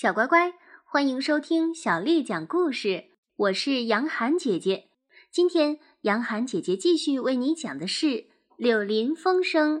[0.00, 0.54] 小乖乖，
[0.84, 3.16] 欢迎收听小丽讲故事。
[3.34, 4.90] 我是杨涵姐姐。
[5.32, 8.06] 今天，杨涵姐姐继续为你讲的是
[8.56, 9.80] 《柳林风声》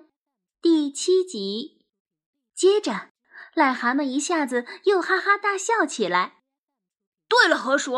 [0.60, 1.84] 第七集。
[2.52, 3.10] 接着，
[3.54, 6.38] 癞蛤蟆一下子又哈哈大笑起来。
[7.28, 7.96] 对了，河鼠，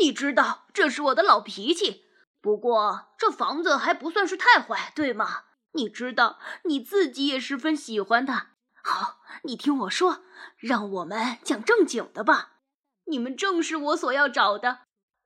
[0.00, 2.04] 你知道这是我的老脾气。
[2.40, 5.42] 不过，这房子还不算是太坏，对吗？
[5.74, 8.52] 你知道，你自己也十分喜欢它。
[8.82, 10.24] 好，你听我说，
[10.56, 12.58] 让我们讲正经的吧。
[13.06, 14.80] 你们正是我所要找的，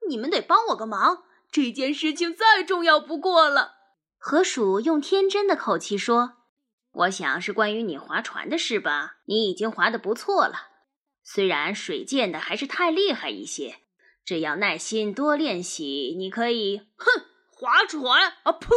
[0.09, 1.23] 你们得帮我个忙。
[1.49, 3.75] 这件事情再重要不过了。
[4.17, 6.39] 河鼠用天真的口气说
[6.91, 9.17] ：“我想是关于你划船的事吧？
[9.25, 10.69] 你已经划得不错了，
[11.23, 13.77] 虽然水溅的还是太厉害一些，
[14.25, 16.81] 只要耐心多练习，你可以……
[16.97, 18.51] 哼，划船啊！
[18.51, 18.67] 呸，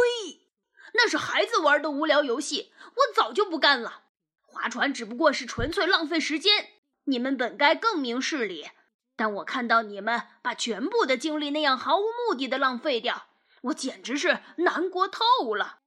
[0.93, 4.03] 那是孩子玩的无聊游戏，我早就不干了。”
[4.51, 6.67] 划船只不过是纯粹浪费时间，
[7.05, 8.69] 你们本该更明事理。
[9.15, 13.27] 但我看到你们把全部的精力那样毫无目的的浪费掉，
[13.63, 15.79] 我简直是难过透了。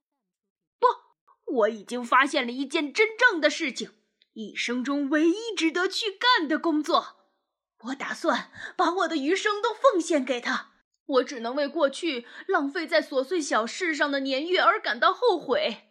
[0.79, 0.87] 不，
[1.57, 3.91] 我已经发现了一件真正的事情，
[4.33, 7.17] 一生中唯一值得去干的工作。
[7.83, 10.71] 我打算把我的余生都奉献给他。
[11.05, 15.89] 我只能为过去浪费在琐碎小事上的年月而感到后悔。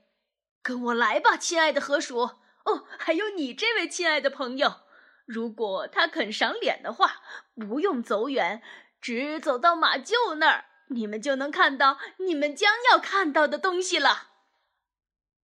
[0.61, 2.31] 跟我来吧，亲爱的河鼠。
[2.65, 4.81] 哦，还有你这位亲爱的朋友，
[5.27, 7.23] 如果他肯赏脸的话，
[7.55, 8.62] 不用走远，
[9.01, 14.29] 只走到马厩那儿，你们就能看到你们将要看到的东西了。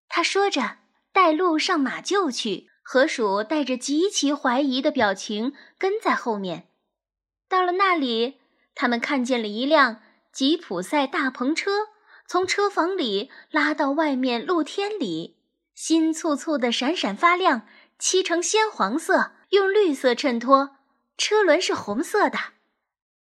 [0.09, 0.79] 他说着，
[1.13, 2.69] 带路上马厩去。
[2.83, 6.71] 河鼠带着极其怀疑的表情跟在后面。
[7.49, 8.41] 到了那里，
[8.75, 11.89] 他们看见了一辆吉普赛大篷车，
[12.27, 15.40] 从车房里拉到外面露天里。
[15.75, 17.67] 新簇簇的，闪闪发亮，
[17.99, 20.77] 漆成鲜黄色，用绿色衬托。
[21.17, 22.39] 车轮是红色的。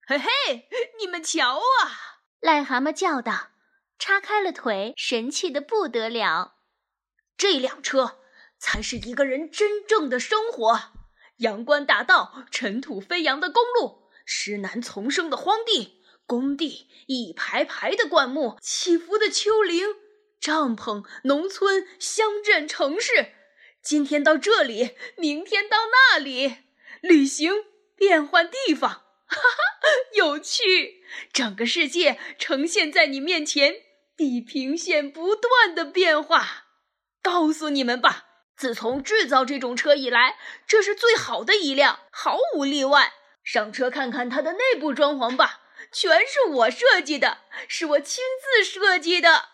[0.07, 0.69] 嘿嘿，
[0.99, 2.21] 你们瞧啊！
[2.41, 3.49] 癞蛤蟆叫道，
[3.97, 6.55] 叉开了腿，神气的不得了。
[7.37, 8.19] 这辆车
[8.57, 10.79] 才是一个人真正的生活：
[11.37, 19.87] 阳关大道，尘土飞扬的公路，石楠丛生的荒地，工地，一排排的灌木，起伏的丘陵。
[20.39, 23.33] 帐篷、农村、乡镇、城市，
[23.81, 26.57] 今天到这里，明天到那里，
[27.01, 29.37] 旅行，变换地方，哈哈，
[30.15, 31.03] 有趣！
[31.33, 33.75] 整个世界呈现在你面前，
[34.15, 36.67] 地平线不断的变化。
[37.21, 43.13] 告诉你们吧，自从制造这种车以来，这是最好的一辆，毫无例外。
[43.43, 45.61] 上车看看它的内部装潢吧，
[45.91, 49.49] 全是我设计的，是我亲自设计的。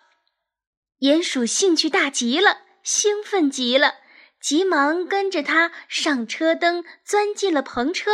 [1.00, 3.96] 鼹鼠兴趣大极了，兴奋极了，
[4.40, 8.12] 急忙跟着他上车灯，钻进了篷车。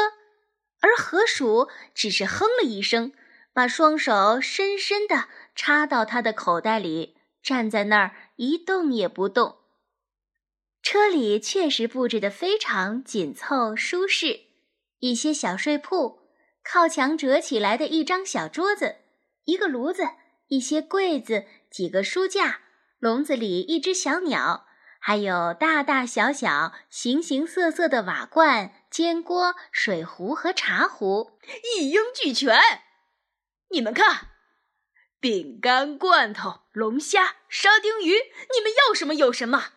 [0.82, 3.14] 而河鼠只是哼了一声，
[3.54, 9.58] 把双手深深地插到他的口袋里，站在那儿一动也不动。
[10.82, 14.40] 车里确实布置得非常紧凑舒适，
[14.98, 16.22] 一些小睡铺，
[16.64, 18.96] 靠墙折起来的一张小桌子，
[19.46, 20.02] 一个炉子，
[20.48, 22.62] 一些柜子，几个书架。
[23.02, 24.68] 笼子里一只小鸟，
[25.00, 31.32] 还有大大小小、形形色色的瓦罐、煎锅、水壶和茶壶，
[31.76, 32.56] 一应俱全。
[33.72, 34.28] 你们看，
[35.20, 38.12] 饼干、罐头、龙虾、沙丁鱼，
[38.54, 39.70] 你们要什么有什么。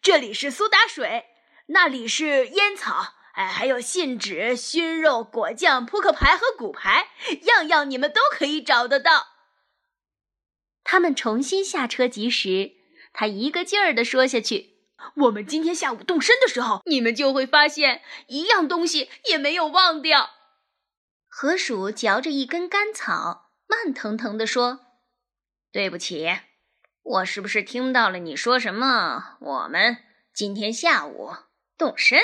[0.00, 1.24] 这里是苏打水，
[1.66, 7.08] 那里是烟草，哎，还有信纸、熏肉、果酱、扑克牌和骨牌，
[7.46, 9.29] 样样你们都可以找得到。
[10.90, 12.72] 他们重新下车及时，
[13.12, 14.74] 他一个劲儿地说下去
[15.22, 20.30] ：“我们今天下午动身的时候，你们就会发现一样东西也没有忘掉。”
[21.30, 24.80] 河鼠嚼着一根干草，慢腾腾地说
[25.70, 26.28] ：“对不起，
[27.04, 29.36] 我是不是听到了你说什么？
[29.40, 29.98] 我们
[30.34, 31.30] 今天下午
[31.78, 32.18] 动身？”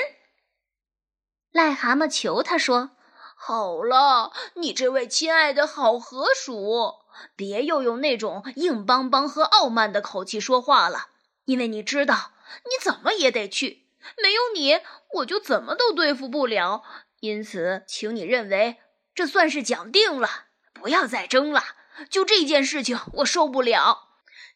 [1.55, 2.97] 癞蛤蟆求他说
[3.39, 6.95] ：“好了，你这位亲爱的好河鼠。”
[7.35, 11.07] 别又用那种硬邦邦和傲慢的口气说话了，
[11.45, 12.33] 因为你知道，
[12.63, 13.87] 你怎么也得去。
[14.21, 14.79] 没有你，
[15.15, 16.83] 我就怎么都对付不了。
[17.19, 18.77] 因此，请你认为
[19.13, 21.63] 这算是讲定了，不要再争了。
[22.09, 24.09] 就这件事情，我受不了。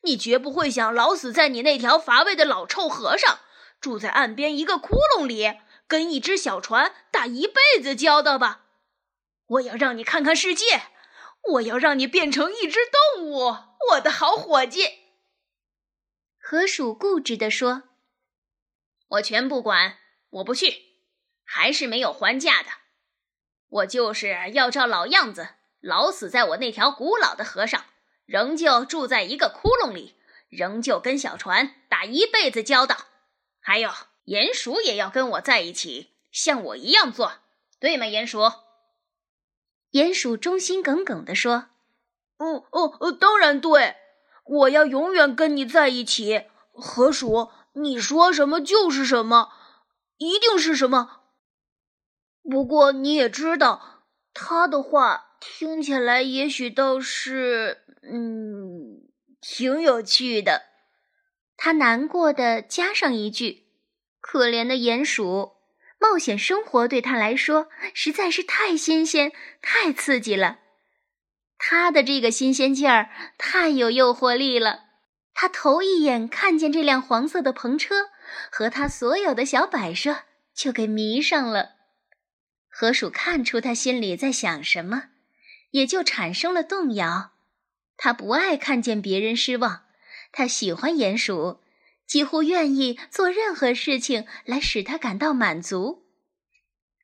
[0.04, 3.40] 你绝不会想老死在你那条乏味的老臭河上，
[3.80, 5.54] 住在岸边一个窟窿里，
[5.88, 8.62] 跟一只小船打一辈子交道吧？
[9.48, 10.82] 我要让你看看世界。
[11.50, 12.80] 我要让你变成一只
[13.16, 13.56] 动物，
[13.92, 14.88] 我的好伙计。
[16.38, 17.84] 河鼠固执地说
[19.10, 19.98] ：“我全不管，
[20.30, 20.92] 我不去。
[21.44, 22.70] 还是没有还价的。
[23.68, 25.50] 我就是要照老样子，
[25.82, 27.86] 老死在我那条古老的河上，
[28.26, 30.16] 仍旧住在一个窟窿里，
[30.50, 33.08] 仍旧跟小船打一辈子交道。
[33.60, 33.90] 还有，
[34.26, 37.40] 鼹鼠也要跟我在一起，像我一样做，
[37.80, 38.06] 对吗？
[38.06, 38.40] 鼹鼠。
[39.92, 41.70] 鼹鼠忠心耿耿地说
[42.38, 43.96] ：“哦哦哦，当然对，
[44.46, 46.46] 我要永远跟你在一起。
[46.74, 49.50] 河鼠，你说什么就是什么，
[50.18, 51.18] 一定是什么。”
[52.50, 59.02] 不过你也知道，他的话听起来也许倒是，嗯，
[59.40, 60.64] 挺有趣的。
[61.56, 63.68] 他难过的加上一句
[64.20, 65.52] ：“可怜的鼹鼠，
[66.02, 69.32] 冒险生活对他来说实在是太新鲜、
[69.62, 70.58] 太刺激了。
[71.60, 74.86] 他的这个新鲜劲儿太有诱惑力了。
[75.36, 78.10] 他头一眼看见这辆黄色的篷车
[78.52, 80.24] 和他所有的小摆设，
[80.56, 81.76] 就给迷上了。”
[82.68, 85.10] 河鼠看出他心里在想什么，
[85.70, 87.32] 也就产生了动摇。
[87.96, 89.84] 他不爱看见别人失望，
[90.32, 91.61] 他喜欢鼹鼠，
[92.12, 96.04] 几乎愿意做任何事情来使他感到满足。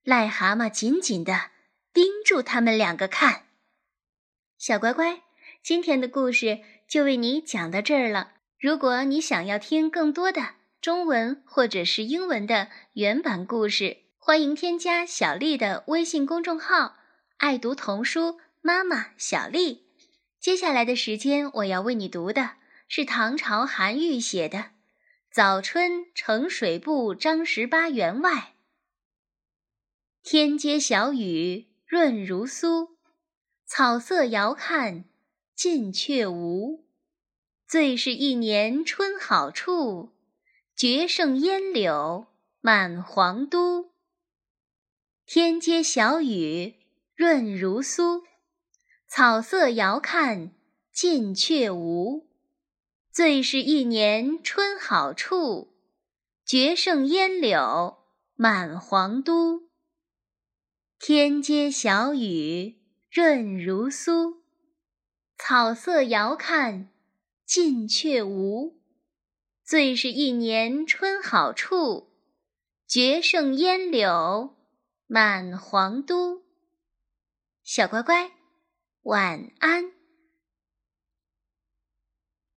[0.03, 1.51] 癞蛤蟆紧紧地
[1.93, 3.43] 盯住他们两个看。
[4.57, 5.21] 小乖乖，
[5.63, 6.59] 今天的故事
[6.89, 8.33] 就为你讲到这儿了。
[8.59, 16.97] 如果你想要听更多的中文或者是英文的原版故事，欢迎添加小丽的微信公众号
[17.39, 19.85] “爱读童书妈妈小丽”。
[20.41, 22.55] 接下来的时间，我要为你读的
[22.89, 24.57] 是唐朝韩愈写的
[25.37, 28.31] 《早春呈水部张十八员外》。
[30.23, 32.95] 天街小雨润如酥，
[33.63, 35.05] 草色遥看
[35.53, 36.87] 近却无。
[37.67, 40.09] 最是一年春好处，
[40.75, 42.25] 绝胜烟柳
[42.59, 43.91] 满皇都。
[45.27, 46.77] 天街小雨
[47.13, 48.23] 润如酥，
[49.07, 50.55] 草色遥看
[50.91, 52.26] 近却无。
[53.17, 55.75] 最是一年春好处，
[56.45, 57.97] 绝胜烟柳
[58.35, 59.71] 满皇都。
[60.99, 62.79] 天街小雨
[63.09, 64.41] 润如酥，
[65.35, 66.89] 草色遥看
[67.43, 68.79] 近却无。
[69.65, 72.11] 最是一年春好处，
[72.87, 74.55] 绝胜烟柳。
[75.07, 76.43] 满皇都，
[77.63, 78.33] 小乖乖，
[79.01, 79.96] 晚安。